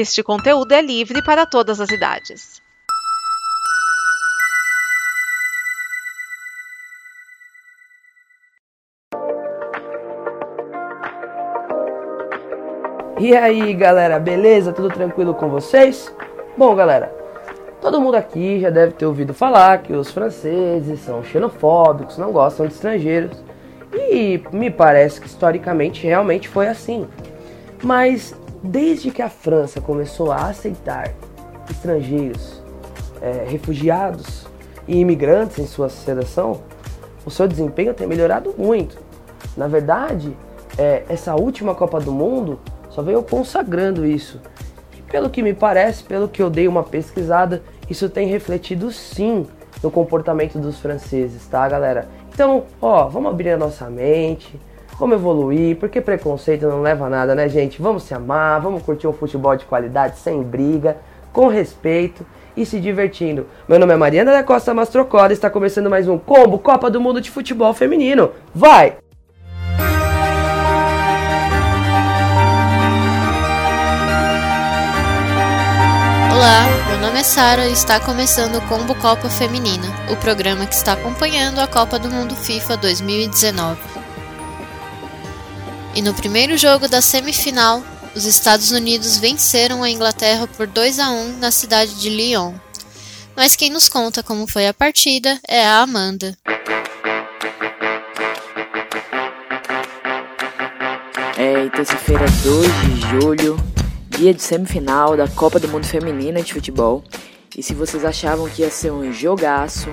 [0.00, 2.62] Este conteúdo é livre para todas as idades.
[13.18, 14.72] E aí galera, beleza?
[14.72, 16.14] Tudo tranquilo com vocês?
[16.56, 17.12] Bom galera,
[17.80, 22.68] todo mundo aqui já deve ter ouvido falar que os franceses são xenofóbicos, não gostam
[22.68, 23.42] de estrangeiros.
[23.92, 27.08] E me parece que historicamente realmente foi assim.
[27.82, 31.14] Mas desde que a França começou a aceitar
[31.70, 32.62] estrangeiros,
[33.20, 34.46] é, refugiados
[34.86, 36.62] e imigrantes em sua seleção,
[37.24, 38.98] o seu desempenho tem melhorado muito.
[39.56, 40.36] Na verdade,
[40.78, 42.58] é, essa última Copa do Mundo
[42.90, 44.40] só veio consagrando isso.
[44.96, 49.46] E pelo que me parece, pelo que eu dei uma pesquisada, isso tem refletido sim
[49.82, 52.08] no comportamento dos franceses, tá, galera?
[52.32, 54.58] Então, ó, vamos abrir a nossa mente,
[54.98, 57.80] vamos evoluir, porque preconceito não leva a nada, né, gente?
[57.80, 60.96] Vamos se amar, vamos curtir um futebol de qualidade sem briga,
[61.32, 63.46] com respeito e se divertindo.
[63.68, 67.00] Meu nome é Mariana da Costa Mastrocoda e está começando mais um Combo Copa do
[67.00, 68.32] Mundo de Futebol Feminino.
[68.52, 68.96] Vai!
[76.32, 80.74] Olá, meu nome é Sara e está começando o Combo Copa Feminina, o programa que
[80.74, 84.07] está acompanhando a Copa do Mundo FIFA 2019.
[85.94, 87.82] E no primeiro jogo da semifinal,
[88.14, 92.54] os Estados Unidos venceram a Inglaterra por 2 a 1 na cidade de Lyon.
[93.36, 96.36] Mas quem nos conta como foi a partida é a Amanda.
[101.36, 103.56] É terça-feira, 2 de julho,
[104.08, 107.04] dia de semifinal da Copa do Mundo Feminina de Futebol.
[107.56, 109.88] E se vocês achavam que ia ser um jogaço,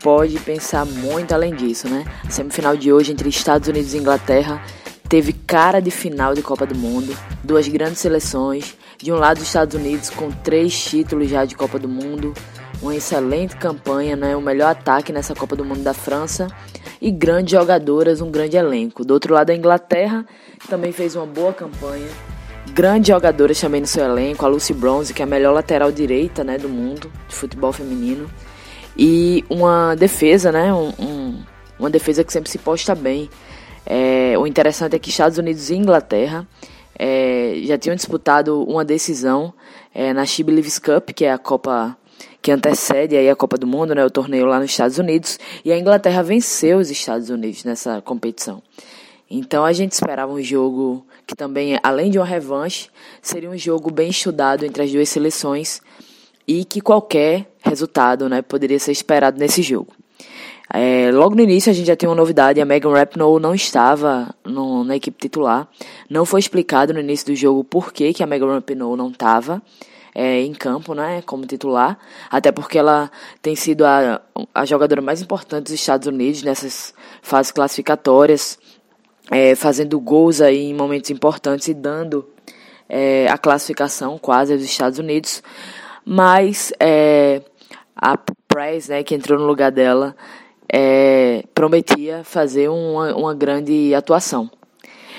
[0.00, 2.04] pode pensar muito além disso, né?
[2.24, 4.62] A semifinal de hoje entre Estados Unidos e Inglaterra
[5.08, 8.76] teve cara de final de Copa do Mundo, duas grandes seleções.
[8.98, 12.32] De um lado, os Estados Unidos com três títulos já de Copa do Mundo,
[12.80, 14.36] uma excelente campanha, né?
[14.36, 16.48] o melhor ataque nessa Copa do Mundo da França
[17.00, 19.04] e grandes jogadoras, um grande elenco.
[19.04, 20.24] Do outro lado, a Inglaterra
[20.68, 22.08] também fez uma boa campanha
[22.72, 26.42] grandes jogadoras também no seu elenco, a Lucy Bronze, que é a melhor lateral direita
[26.42, 28.28] né, do mundo de futebol feminino,
[28.96, 31.42] e uma defesa, né, um, um,
[31.78, 33.28] uma defesa que sempre se posta bem.
[33.86, 36.46] É, o interessante é que Estados Unidos e Inglaterra
[36.98, 39.54] é, já tinham disputado uma decisão
[39.94, 41.96] é, na She Believes Cup, que é a Copa
[42.42, 45.72] que antecede aí a Copa do Mundo, né, o torneio lá nos Estados Unidos, e
[45.72, 48.62] a Inglaterra venceu os Estados Unidos nessa competição.
[49.28, 52.88] Então a gente esperava um jogo que também, além de uma revanche,
[53.20, 55.82] seria um jogo bem estudado entre as duas seleções
[56.46, 59.92] e que qualquer resultado né, poderia ser esperado nesse jogo.
[60.72, 64.34] É, logo no início a gente já tem uma novidade, a Megan Rapinoe não estava
[64.44, 65.68] no, na equipe titular.
[66.10, 69.62] Não foi explicado no início do jogo por que, que a Megan Rapinoe não estava
[70.14, 71.98] é, em campo, né, como titular,
[72.30, 73.10] até porque ela
[73.42, 74.20] tem sido a,
[74.54, 78.58] a jogadora mais importante dos Estados Unidos nessas fases classificatórias
[79.30, 82.26] é, fazendo gols aí em momentos importantes e dando
[82.88, 85.42] é, a classificação quase aos Estados Unidos.
[86.04, 87.42] Mas é,
[87.94, 90.16] a Price, né, que entrou no lugar dela,
[90.72, 94.50] é, prometia fazer uma, uma grande atuação.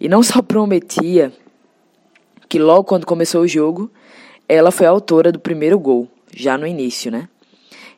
[0.00, 1.32] E não só prometia,
[2.48, 3.90] que logo quando começou o jogo,
[4.48, 7.28] ela foi a autora do primeiro gol, já no início, né?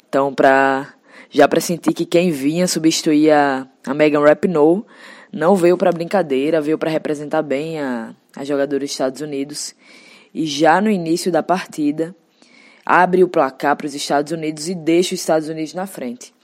[0.09, 0.95] Então, pra,
[1.31, 4.83] já para sentir que quem vinha substituir a, a Megan Rapinoe
[5.33, 9.75] não veio para brincadeira, veio para representar bem a, a jogadora dos Estados Unidos.
[10.35, 12.15] E já no início da partida,
[12.85, 16.35] abre o placar para os Estados Unidos e deixa os Estados Unidos na frente.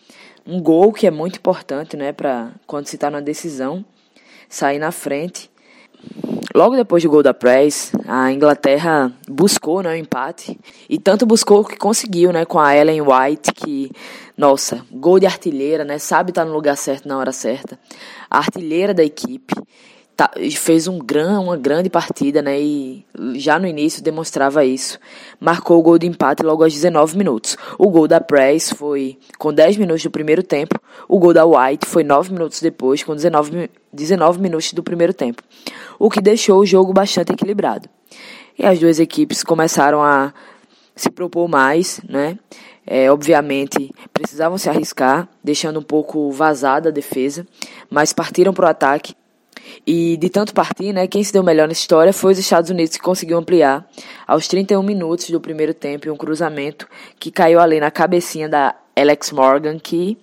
[0.47, 3.85] Um gol que é muito importante, né, para quando se está na decisão,
[4.49, 5.51] sair na frente.
[6.55, 10.59] Logo depois do gol da Press, a Inglaterra buscou né, o empate
[10.89, 13.91] e tanto buscou que conseguiu, né, com a Ellen White que
[14.37, 15.99] nossa, gol de artilheira, né?
[15.99, 17.79] Sabe estar no lugar certo na hora certa.
[18.31, 19.55] A artilheira da equipe
[20.17, 22.59] tá, fez um gran, uma grande partida, né?
[22.59, 23.05] E
[23.35, 24.99] já no início demonstrava isso.
[25.39, 27.57] Marcou o gol de empate logo aos 19 minutos.
[27.79, 30.81] O gol da Press foi com 10 minutos do primeiro tempo.
[31.07, 35.43] O gol da White foi 9 minutos depois, com 19, 19 minutos do primeiro tempo.
[35.99, 37.89] O que deixou o jogo bastante equilibrado.
[38.59, 40.33] E as duas equipes começaram a
[40.95, 42.39] se propor mais, né?
[42.87, 47.47] É, obviamente, precisavam se arriscar, deixando um pouco vazada a defesa,
[47.91, 49.15] mas partiram para o ataque.
[49.87, 52.97] E de tanto partir, né, quem se deu melhor nessa história foi os Estados Unidos
[52.97, 53.89] que conseguiu ampliar
[54.27, 58.75] aos 31 minutos do primeiro tempo e um cruzamento que caiu ali na cabecinha da
[58.97, 60.19] Alex Morgan, que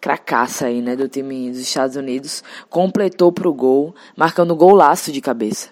[0.00, 5.20] cracaça aí, né, do time dos Estados Unidos, completou para o gol, marcando golaço de
[5.20, 5.70] cabeça.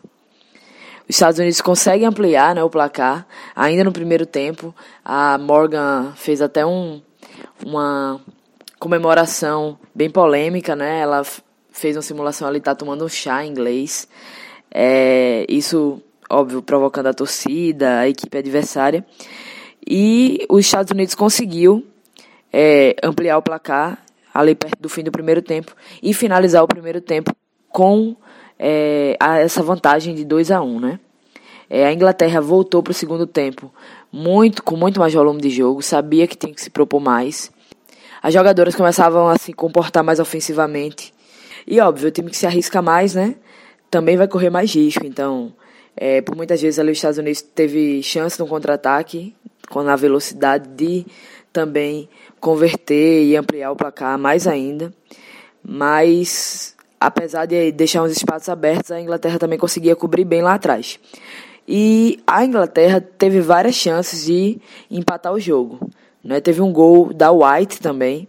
[1.09, 4.75] Os Estados Unidos conseguem ampliar né, o placar ainda no primeiro tempo.
[5.05, 7.01] A Morgan fez até um,
[7.65, 8.21] uma
[8.79, 11.01] comemoração bem polêmica, né?
[11.01, 11.23] Ela
[11.75, 14.09] fez uma simulação ali, tá tomando um chá em inglês.
[14.71, 16.01] É, isso,
[16.31, 19.05] óbvio, provocando a torcida, a equipe adversária.
[19.87, 21.85] E os Estados Unidos conseguiu
[22.53, 23.99] é, ampliar o placar
[24.33, 27.35] ali perto do fim do primeiro tempo e finalizar o primeiro tempo
[27.69, 28.17] com
[28.59, 31.01] é, a, essa vantagem de 2 a 1 um, né?
[31.69, 33.73] É, a Inglaterra voltou para o segundo tempo
[34.13, 37.51] muito com muito mais volume de jogo, sabia que tinha que se propor mais.
[38.23, 41.14] As jogadoras começavam a se comportar mais ofensivamente.
[41.67, 43.37] E óbvio, o time que se arrisca mais, né?
[43.91, 45.05] Também vai correr mais risco.
[45.07, 45.53] Então,
[45.97, 49.35] é, por muitas vezes ali os Estados Unidos teve chance no contra-ataque,
[49.71, 51.07] com a velocidade de
[51.53, 52.09] também
[52.41, 54.93] converter e ampliar o placar mais ainda.
[55.63, 60.99] Mas, apesar de deixar uns espaços abertos, a Inglaterra também conseguia cobrir bem lá atrás.
[61.67, 65.91] E a Inglaterra teve várias chances de empatar o jogo.
[66.23, 66.41] Né?
[66.41, 68.29] Teve um gol da White também,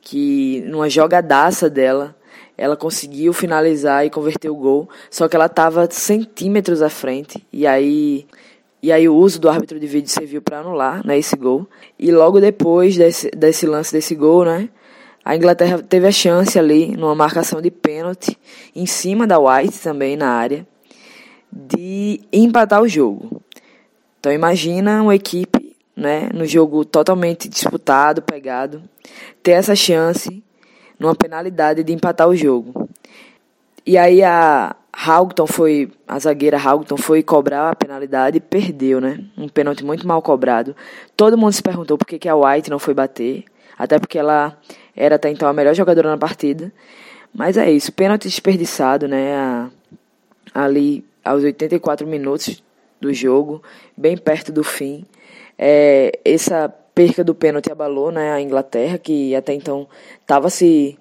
[0.00, 2.14] que numa jogadaça dela,
[2.56, 7.66] ela conseguiu finalizar e converter o gol, só que ela estava centímetros à frente, e
[7.66, 8.26] aí
[8.82, 11.68] e aí o uso do árbitro de vídeo serviu para anular né, esse gol.
[11.96, 14.68] E logo depois desse, desse lance desse gol, né,
[15.24, 18.36] a Inglaterra teve a chance ali, numa marcação de pênalti,
[18.74, 20.66] em cima da White também na área,
[21.52, 23.40] de empatar o jogo.
[24.18, 28.82] Então imagina uma equipe né, no jogo totalmente disputado, pegado,
[29.44, 30.42] ter essa chance
[31.02, 32.88] numa penalidade de empatar o jogo.
[33.84, 34.76] E aí a,
[35.06, 39.18] Houghton foi, a zagueira Houghton foi cobrar a penalidade e perdeu, né?
[39.36, 40.76] Um pênalti muito mal cobrado.
[41.16, 43.44] Todo mundo se perguntou por que, que a White não foi bater,
[43.76, 44.56] até porque ela
[44.94, 46.72] era até então a melhor jogadora na partida.
[47.34, 49.34] Mas é isso, pênalti desperdiçado, né?
[49.34, 49.70] A,
[50.54, 52.62] ali aos 84 minutos
[53.00, 53.60] do jogo,
[53.96, 55.04] bem perto do fim.
[55.58, 59.88] É, essa perca do pênalti abalou né, a Inglaterra, que até então
[60.20, 60.98] estava se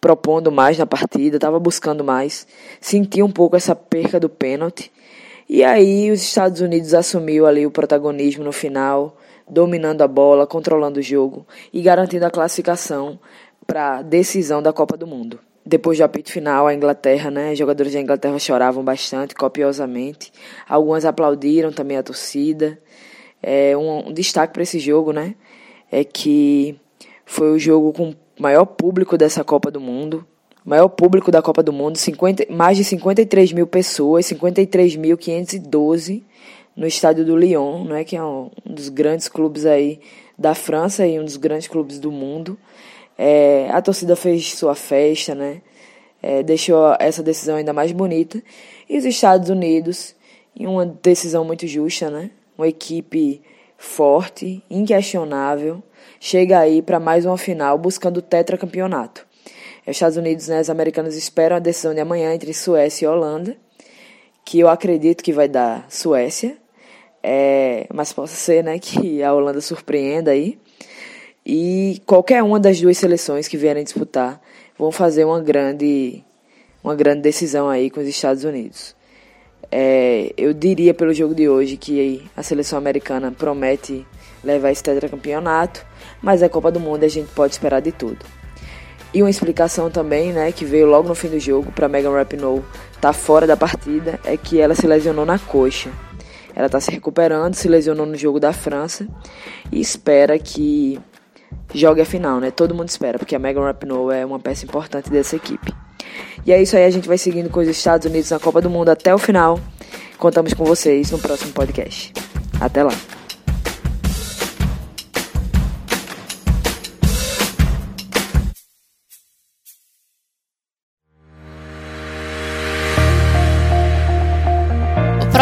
[0.00, 2.46] propondo mais na partida, estava buscando mais,
[2.80, 4.90] sentia um pouco essa perca do pênalti.
[5.48, 9.16] E aí os Estados Unidos assumiu ali o protagonismo no final,
[9.48, 13.18] dominando a bola, controlando o jogo e garantindo a classificação
[13.66, 15.38] para a decisão da Copa do Mundo.
[15.64, 20.32] Depois do apito final, a Inglaterra, né, os jogadores da Inglaterra choravam bastante, copiosamente.
[20.68, 22.78] Algumas aplaudiram também a torcida.
[23.42, 25.34] É, um, destaque para esse jogo, né,
[25.90, 26.78] é que
[27.24, 30.26] foi o jogo com maior público dessa Copa do Mundo.
[30.64, 36.22] Maior público da Copa do Mundo, 50, mais de 53 mil pessoas, 53.512
[36.76, 40.00] no estádio do Lyon, né, que é um, um, dos grandes clubes aí
[40.38, 42.56] da França e um dos grandes clubes do mundo.
[43.18, 45.60] É, a torcida fez sua festa, né,
[46.22, 48.40] é, deixou essa decisão ainda mais bonita.
[48.88, 50.14] E os Estados Unidos,
[50.56, 53.42] em uma decisão muito justa, né, uma equipe
[53.76, 55.82] forte, inquestionável,
[56.20, 59.26] chega aí para mais uma final buscando o tetracampeonato.
[59.84, 63.56] Os Estados Unidos né, os americanos esperam a decisão de amanhã entre Suécia e Holanda,
[64.44, 66.56] que eu acredito que vai dar Suécia,
[67.22, 70.58] é, mas possa ser né, que a Holanda surpreenda aí.
[71.44, 74.40] E qualquer uma das duas seleções que vierem disputar
[74.78, 76.22] vão fazer uma grande,
[76.84, 78.94] uma grande decisão aí com os Estados Unidos.
[79.74, 84.06] É, eu diria pelo jogo de hoje que a seleção americana promete
[84.44, 85.86] levar esse tetracampeonato,
[86.20, 88.18] mas é Copa do Mundo a gente pode esperar de tudo.
[89.14, 92.58] E uma explicação também, né, que veio logo no fim do jogo para Megan Rapinoe
[92.88, 95.90] estar tá fora da partida, é que ela se lesionou na coxa.
[96.54, 99.08] Ela está se recuperando, se lesionou no jogo da França
[99.70, 101.00] e espera que
[101.74, 102.50] jogue a final, né?
[102.50, 105.72] Todo mundo espera, porque a Megan Rapinoe é uma peça importante dessa equipe.
[106.44, 108.70] E é isso aí, a gente vai seguindo com os Estados Unidos na Copa do
[108.70, 109.60] Mundo até o final.
[110.18, 112.12] Contamos com vocês no próximo podcast.
[112.60, 112.92] Até lá.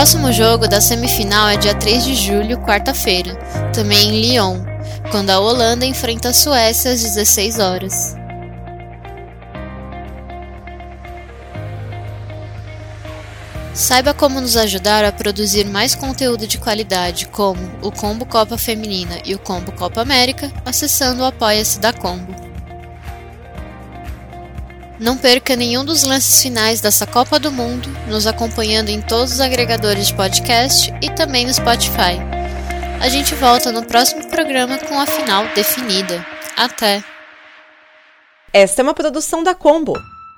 [0.00, 3.36] próximo jogo da semifinal é dia 3 de julho, quarta-feira,
[3.74, 4.56] também em Lyon,
[5.10, 8.19] quando a Holanda enfrenta a Suécia às 16 horas.
[13.72, 19.20] Saiba como nos ajudar a produzir mais conteúdo de qualidade, como o Combo Copa Feminina
[19.24, 22.34] e o Combo Copa América, acessando o Apoia-se da Combo.
[24.98, 29.40] Não perca nenhum dos lances finais dessa Copa do Mundo, nos acompanhando em todos os
[29.40, 32.20] agregadores de podcast e também no Spotify.
[33.00, 36.26] A gente volta no próximo programa com a final definida.
[36.54, 37.02] Até!
[38.52, 39.94] Esta é uma produção da Combo.